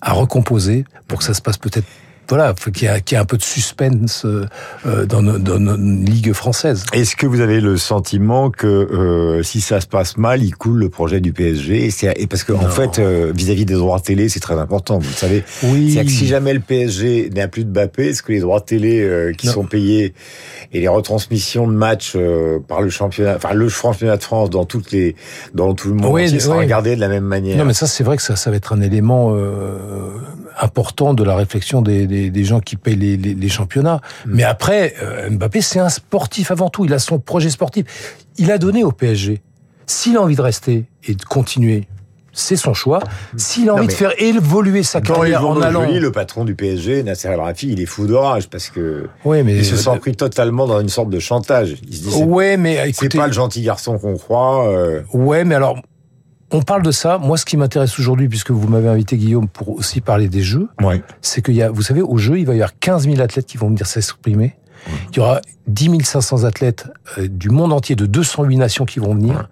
à 0.00 0.12
recomposer 0.12 0.84
pour 1.06 1.20
que 1.20 1.24
ça 1.24 1.32
se 1.32 1.40
passe 1.40 1.58
peut-être. 1.58 1.86
Voilà, 2.28 2.54
faut 2.58 2.70
qu'il 2.70 2.84
y, 2.84 2.88
a- 2.88 3.00
qu'il 3.00 3.16
y 3.16 3.18
ait 3.18 3.22
un 3.22 3.24
peu 3.24 3.36
de 3.36 3.42
suspense 3.42 4.24
euh, 4.24 4.46
euh, 4.86 5.06
dans, 5.06 5.22
nos, 5.22 5.38
dans 5.38 5.58
nos 5.60 5.76
ligues 5.76 6.32
françaises. 6.32 6.84
Est-ce 6.92 7.14
que 7.16 7.26
vous 7.26 7.40
avez 7.40 7.60
le 7.60 7.76
sentiment 7.76 8.50
que 8.50 8.66
euh, 8.66 9.42
si 9.42 9.60
ça 9.60 9.80
se 9.80 9.86
passe 9.86 10.16
mal, 10.16 10.42
il 10.42 10.54
coule 10.56 10.78
le 10.78 10.88
projet 10.88 11.20
du 11.20 11.32
PSG 11.32 11.84
et, 11.86 11.90
c'est- 11.90 12.12
et 12.20 12.26
parce 12.26 12.42
que 12.44 12.52
en 12.52 12.68
fait, 12.68 12.98
euh, 12.98 13.32
vis-à-vis 13.34 13.64
des 13.64 13.74
droits 13.74 14.00
télé, 14.00 14.28
c'est 14.28 14.40
très 14.40 14.54
important. 14.58 14.98
Vous 14.98 15.08
le 15.08 15.14
savez. 15.14 15.44
Oui. 15.62 15.92
C'est-à-dire 15.92 16.10
que 16.12 16.18
si 16.18 16.26
jamais 16.26 16.52
le 16.52 16.60
PSG 16.60 17.30
n'a 17.34 17.48
plus 17.48 17.64
de 17.64 17.70
Mbappé, 17.70 18.08
est-ce 18.08 18.22
que 18.22 18.32
les 18.32 18.40
droits 18.40 18.60
télé 18.60 19.00
euh, 19.02 19.32
qui 19.32 19.46
Non. 19.46 19.52
sont 19.52 19.64
payés 19.64 20.12
et 20.72 20.80
les 20.80 20.88
retransmissions 20.88 21.68
de 21.68 21.72
matchs 21.74 22.14
euh, 22.16 22.58
par 22.66 22.82
le 22.82 22.90
championnat, 22.90 23.36
enfin 23.36 23.54
le 23.54 23.68
championnat 23.68 24.16
de 24.16 24.22
France 24.22 24.50
dans 24.50 24.64
toutes 24.64 24.90
les, 24.90 25.14
dans 25.54 25.74
tout 25.74 25.88
le 25.88 25.94
monde, 25.94 26.12
Oui, 26.12 26.24
entier, 26.26 26.40
sera 26.40 26.56
oui. 26.56 26.64
regardé 26.64 26.96
de 26.96 27.00
la 27.00 27.08
même 27.08 27.24
manière. 27.24 27.56
Non, 27.56 27.64
mais 27.64 27.72
ça, 27.74 27.86
c'est 27.86 28.02
vrai 28.02 28.16
que 28.16 28.22
ça, 28.22 28.34
ça 28.36 28.50
va 28.50 28.56
être 28.56 28.72
un 28.72 28.80
élément 28.80 29.32
euh, 29.36 30.08
important 30.60 31.14
de 31.14 31.24
la 31.24 31.36
réflexion 31.36 31.82
des, 31.82 32.06
des, 32.06 32.30
des 32.30 32.44
gens 32.44 32.60
qui 32.60 32.76
payent 32.76 32.96
les, 32.96 33.16
les, 33.16 33.34
les 33.34 33.48
championnats. 33.48 34.00
Mais 34.26 34.42
après, 34.42 34.94
euh, 35.02 35.30
Mbappé, 35.30 35.60
c'est 35.60 35.78
un 35.78 35.88
sportif 35.88 36.50
avant 36.50 36.70
tout. 36.70 36.84
Il 36.84 36.92
a 36.94 36.98
son 36.98 37.18
projet 37.18 37.50
sportif. 37.50 38.16
Il 38.38 38.50
a 38.50 38.58
donné 38.58 38.84
au 38.84 38.92
PSG. 38.92 39.42
S'il 39.86 40.16
a 40.16 40.22
envie 40.22 40.36
de 40.36 40.42
rester 40.42 40.84
et 41.04 41.14
de 41.14 41.22
continuer, 41.22 41.86
c'est 42.32 42.56
son 42.56 42.74
choix. 42.74 43.00
S'il 43.36 43.70
a 43.70 43.74
envie 43.74 43.86
de 43.86 43.92
faire 43.92 44.12
évoluer 44.18 44.82
sa 44.82 45.00
carrière 45.00 45.46
en 45.46 45.60
allant, 45.60 45.86
le 45.88 46.12
patron 46.12 46.44
du 46.44 46.54
PSG, 46.54 47.02
Nasser 47.02 47.28
El 47.28 47.40
Rafi, 47.40 47.72
il 47.72 47.80
est 47.80 47.86
fou 47.86 48.06
d'orage 48.06 48.48
parce 48.48 48.68
que 48.68 49.08
ouais, 49.24 49.42
mais 49.42 49.56
il 49.56 49.64
se 49.64 49.76
sent 49.76 49.98
pris 50.00 50.14
totalement 50.14 50.66
dans 50.66 50.80
une 50.80 50.88
sorte 50.88 51.08
de 51.08 51.18
chantage. 51.18 51.76
Il 51.88 51.96
se 51.96 52.08
dit, 52.08 52.22
ouais, 52.24 52.56
mais 52.56 52.92
c'est 52.92 53.14
pas 53.14 53.26
le 53.26 53.32
gentil 53.32 53.62
garçon 53.62 53.98
qu'on 53.98 54.16
croit. 54.16 54.68
Euh... 54.68 55.02
Ouais, 55.12 55.44
mais 55.44 55.54
alors 55.54 55.76
on 56.50 56.62
parle 56.62 56.82
de 56.82 56.90
ça. 56.90 57.18
Moi, 57.18 57.36
ce 57.36 57.44
qui 57.44 57.56
m'intéresse 57.56 57.98
aujourd'hui, 57.98 58.28
puisque 58.28 58.50
vous 58.50 58.68
m'avez 58.68 58.88
invité, 58.88 59.16
Guillaume, 59.16 59.48
pour 59.48 59.70
aussi 59.70 60.00
parler 60.00 60.28
des 60.28 60.42
Jeux, 60.42 60.68
ouais. 60.82 61.02
c'est 61.20 61.42
qu'il 61.42 61.54
y 61.54 61.62
a, 61.62 61.70
vous 61.70 61.82
savez, 61.82 62.02
au 62.02 62.18
Jeux, 62.18 62.38
il 62.38 62.46
va 62.46 62.52
y 62.52 62.56
avoir 62.56 62.78
15 62.78 63.04
000 63.04 63.20
athlètes 63.20 63.46
qui 63.46 63.56
vont 63.56 63.68
venir 63.68 63.86
s'exprimer. 63.86 64.56
Il 65.10 65.16
y 65.16 65.20
aura 65.20 65.40
10 65.66 66.04
500 66.04 66.44
athlètes 66.44 66.86
euh, 67.18 67.26
du 67.28 67.50
monde 67.50 67.72
entier, 67.72 67.96
de 67.96 68.06
208 68.06 68.56
nations 68.56 68.84
qui 68.84 69.00
vont 69.00 69.14
venir. 69.14 69.48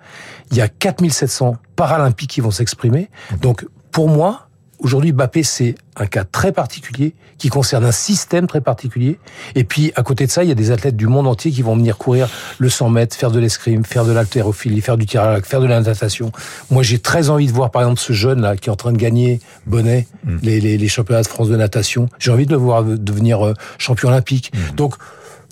Il 0.52 0.56
y 0.56 0.60
a 0.60 0.68
4 0.68 1.08
700 1.10 1.56
paralympiques 1.74 2.30
qui 2.30 2.40
vont 2.40 2.52
s'exprimer. 2.52 3.10
Donc, 3.40 3.66
pour 3.90 4.08
moi, 4.08 4.48
aujourd'hui, 4.84 5.12
Mbappé, 5.12 5.42
c'est 5.42 5.74
un 5.96 6.06
cas 6.06 6.24
très 6.24 6.52
particulier 6.52 7.14
qui 7.38 7.48
concerne 7.48 7.84
un 7.84 7.92
système 7.92 8.46
très 8.46 8.60
particulier. 8.60 9.18
Et 9.54 9.64
puis, 9.64 9.92
à 9.96 10.02
côté 10.02 10.26
de 10.26 10.30
ça, 10.30 10.44
il 10.44 10.48
y 10.48 10.52
a 10.52 10.54
des 10.54 10.70
athlètes 10.70 10.96
du 10.96 11.08
monde 11.08 11.26
entier 11.26 11.50
qui 11.50 11.62
vont 11.62 11.76
venir 11.76 11.98
courir 11.98 12.28
le 12.58 12.68
100 12.68 12.90
mètres, 12.90 13.16
faire 13.16 13.30
de 13.30 13.40
l'escrime, 13.40 13.84
faire 13.84 14.04
de 14.04 14.12
l'haltérophilie, 14.12 14.80
faire 14.80 14.96
du 14.96 15.06
tir 15.06 15.22
à 15.22 15.32
l'arc, 15.32 15.46
faire 15.46 15.60
de 15.60 15.66
la 15.66 15.80
natation. 15.80 16.30
Moi, 16.70 16.82
j'ai 16.82 16.98
très 16.98 17.30
envie 17.30 17.46
de 17.46 17.52
voir, 17.52 17.70
par 17.70 17.82
exemple, 17.82 18.00
ce 18.00 18.12
jeune-là 18.12 18.56
qui 18.56 18.68
est 18.68 18.72
en 18.72 18.76
train 18.76 18.92
de 18.92 18.98
gagner, 18.98 19.40
Bonnet, 19.66 20.06
Mm. 20.24 20.38
les, 20.42 20.60
les, 20.60 20.78
les, 20.78 20.88
championnats 20.88 21.22
de 21.22 21.26
France 21.28 21.48
de 21.48 21.56
natation. 21.56 22.08
J'ai 22.18 22.30
envie 22.30 22.46
de 22.46 22.52
le 22.52 22.56
voir 22.56 22.84
devenir 22.84 23.44
euh, 23.44 23.54
champion 23.78 24.08
olympique. 24.08 24.52
Mm. 24.54 24.74
Donc, 24.76 24.94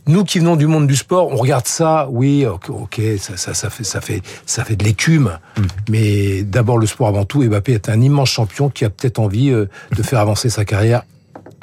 nous 0.07 0.25
qui 0.25 0.41
venons 0.41 0.57
du 0.57 0.67
monde 0.67 0.87
du 0.87 0.97
sport, 0.97 1.29
on 1.31 1.37
regarde 1.37 1.67
ça, 1.67 2.09
oui, 2.11 2.45
ok, 2.47 2.71
okay 2.71 3.19
ça, 3.19 3.37
ça, 3.37 3.55
ça, 3.55 3.71
fait, 3.71 3.85
ça 3.85 4.01
fait, 4.01 4.23
ça 4.47 4.65
fait 4.65 4.77
de 4.77 4.85
l'écume. 4.85 5.39
Mm. 5.57 5.63
Mais 5.91 6.43
d'abord 6.43 6.79
le 6.79 6.87
sport 6.87 7.09
avant 7.09 7.25
tout. 7.25 7.43
Mbappé 7.43 7.73
est 7.73 7.89
un 7.89 8.01
immense 8.01 8.31
champion 8.31 8.69
qui 8.69 8.85
a 8.85 8.91
peut-être 8.91 9.19
envie 9.19 9.51
euh, 9.51 9.67
de 9.97 10.03
faire 10.03 10.19
avancer 10.19 10.51
sa 10.51 10.65
carrière 10.65 11.03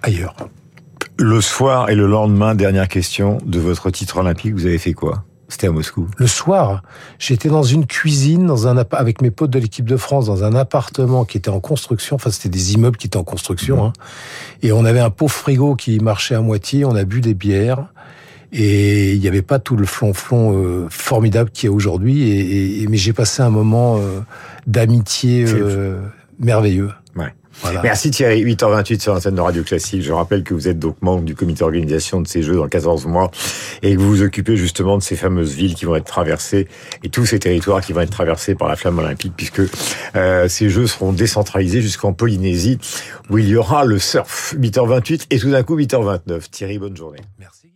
ailleurs. 0.02 0.36
Le 1.18 1.42
soir 1.42 1.90
et 1.90 1.96
le 1.96 2.08
lendemain, 2.08 2.56
dernière 2.56 2.88
question 2.88 3.40
de 3.46 3.60
votre 3.60 3.90
titre 3.90 4.18
olympique, 4.18 4.54
vous 4.54 4.66
avez 4.66 4.78
fait 4.78 4.94
quoi? 4.94 5.26
C'était 5.50 5.68
à 5.68 5.72
Moscou. 5.72 6.08
Le 6.18 6.28
soir, 6.28 6.84
j'étais 7.18 7.50
dans 7.50 7.64
une 7.64 7.88
cuisine, 7.88 8.46
dans 8.46 8.68
un 8.68 8.78
avec 8.92 9.22
mes 9.22 9.32
potes 9.32 9.50
de 9.50 9.58
l'équipe 9.58 9.86
de 9.86 9.98
France, 9.98 10.28
dans 10.28 10.44
un 10.44 10.54
appartement 10.54 11.26
qui 11.26 11.38
était 11.38 11.50
en 11.50 11.60
construction. 11.60 12.16
Enfin, 12.18 12.30
c'était 12.30 12.50
des 12.50 12.74
immeubles 12.74 12.98
qui 12.98 13.08
étaient 13.08 13.18
en 13.18 13.24
construction. 13.24 13.84
Hein. 13.84 13.94
Et 14.62 14.72
on 14.72 14.86
avait 14.86 15.00
un 15.00 15.10
pauvre 15.10 15.34
frigo 15.34 15.76
qui 15.76 16.00
marchait 16.00 16.36
à 16.36 16.42
moitié. 16.42 16.86
On 16.86 16.96
a 16.96 17.04
bu 17.04 17.20
des 17.20 17.34
bières. 17.34 17.88
Et 18.52 19.14
il 19.14 19.20
n'y 19.20 19.28
avait 19.28 19.42
pas 19.42 19.60
tout 19.60 19.76
le 19.76 19.86
flonflon 19.86 20.58
euh, 20.58 20.88
formidable 20.90 21.52
qu'il 21.52 21.70
y 21.70 21.72
a 21.72 21.76
aujourd'hui. 21.76 22.30
Et, 22.30 22.82
et, 22.82 22.88
mais 22.88 22.98
j'ai 22.98 23.14
passé 23.14 23.42
un 23.42 23.50
moment 23.50 23.98
euh, 23.98 24.22
d'amitié 24.66 25.46
euh, 25.48 26.02
merveilleux. 26.40 26.90
Ouais. 27.16 27.34
Voilà. 27.62 27.82
Merci 27.82 28.10
Thierry. 28.12 28.44
8h28 28.44 29.02
sur 29.02 29.14
l'antenne 29.14 29.36
de 29.36 29.42
Radio 29.42 29.64
Classique. 29.64 30.02
Je 30.02 30.14
rappelle 30.14 30.44
que 30.44 30.54
vous 30.54 30.68
êtes 30.68 30.80
donc 30.80 30.96
membre 31.02 31.24
du 31.24 31.36
comité 31.36 31.60
d'organisation 31.60 32.22
de 32.22 32.28
ces 32.28 32.42
Jeux 32.42 32.56
dans 32.56 32.68
14 32.68 33.06
mois 33.06 33.32
et 33.82 33.96
que 33.96 34.00
vous 34.00 34.08
vous 34.08 34.22
occupez 34.24 34.56
justement 34.56 34.98
de 34.98 35.04
ces 35.04 35.16
fameuses 35.16 35.54
villes 35.54 35.76
qui 35.76 35.86
vont 35.86 35.96
être 35.96 36.06
traversées 36.06 36.68
et 37.04 37.10
tous 37.10 37.26
ces 37.26 37.40
territoires 37.40 37.82
qui 37.82 37.92
vont 37.92 38.02
être 38.02 38.12
traversés 38.12 38.56
par 38.56 38.70
la 38.70 38.76
flamme 38.76 39.00
olympique 39.00 39.34
puisque 39.36 39.62
euh, 40.16 40.48
ces 40.48 40.70
Jeux 40.70 40.88
seront 40.88 41.12
décentralisés 41.12 41.82
jusqu'en 41.82 42.14
Polynésie 42.14 42.78
où 43.30 43.38
il 43.38 43.48
y 43.48 43.56
aura 43.58 43.84
le 43.84 44.00
surf. 44.00 44.56
8h28 44.58 45.26
et 45.30 45.40
tout 45.40 45.52
d'un 45.52 45.64
coup 45.64 45.78
8h29. 45.78 46.50
Thierry, 46.50 46.80
bonne 46.80 46.96
journée. 46.96 47.20
Merci. 47.40 47.70